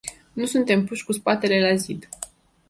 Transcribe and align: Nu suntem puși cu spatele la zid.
Nu 0.33 0.45
suntem 0.45 0.85
puși 0.85 1.05
cu 1.05 1.11
spatele 1.11 1.69
la 1.69 1.75
zid. 1.75 2.09